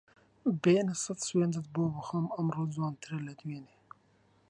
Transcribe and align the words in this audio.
بێنە 0.61 0.95
سەد 1.03 1.19
سوێندت 1.27 1.65
بۆ 1.73 1.83
بخۆم 1.95 2.25
ئەمڕۆ 2.35 2.63
جوانترە 2.73 3.19
لە 3.27 3.33
دوێنێ 3.39 3.75